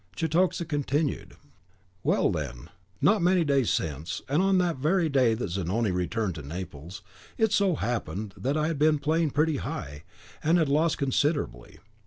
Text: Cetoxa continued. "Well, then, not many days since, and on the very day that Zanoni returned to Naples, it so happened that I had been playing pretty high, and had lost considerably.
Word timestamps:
Cetoxa 0.15 0.65
continued. 0.65 1.35
"Well, 2.01 2.31
then, 2.31 2.69
not 3.01 3.21
many 3.21 3.43
days 3.43 3.69
since, 3.69 4.23
and 4.27 4.41
on 4.41 4.57
the 4.57 4.73
very 4.73 5.09
day 5.09 5.35
that 5.35 5.51
Zanoni 5.51 5.91
returned 5.91 6.33
to 6.33 6.41
Naples, 6.41 7.03
it 7.37 7.51
so 7.51 7.75
happened 7.75 8.33
that 8.35 8.57
I 8.57 8.65
had 8.65 8.79
been 8.79 8.97
playing 8.97 9.29
pretty 9.29 9.57
high, 9.57 10.03
and 10.43 10.57
had 10.57 10.69
lost 10.69 10.97
considerably. 10.97 11.77